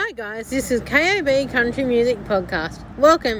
[0.00, 2.78] Hi guys, this is KOB Country Music Podcast.
[2.98, 3.36] Welcome.